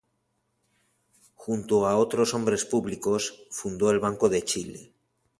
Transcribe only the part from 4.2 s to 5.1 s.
de Chile.